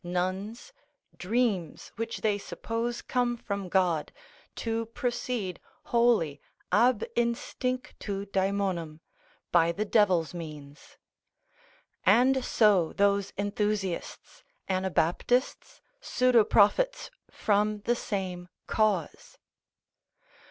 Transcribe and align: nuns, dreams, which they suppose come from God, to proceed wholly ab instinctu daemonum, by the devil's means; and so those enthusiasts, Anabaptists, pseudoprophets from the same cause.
nuns, 0.03 0.73
dreams, 1.15 1.91
which 1.95 2.21
they 2.21 2.35
suppose 2.35 3.03
come 3.03 3.37
from 3.37 3.69
God, 3.69 4.11
to 4.55 4.87
proceed 4.87 5.59
wholly 5.83 6.41
ab 6.71 7.03
instinctu 7.15 8.25
daemonum, 8.31 8.99
by 9.51 9.71
the 9.71 9.85
devil's 9.85 10.33
means; 10.33 10.97
and 12.03 12.43
so 12.43 12.93
those 12.93 13.31
enthusiasts, 13.37 14.43
Anabaptists, 14.67 15.81
pseudoprophets 16.01 17.11
from 17.29 17.81
the 17.81 17.95
same 17.95 18.49
cause. 18.65 19.37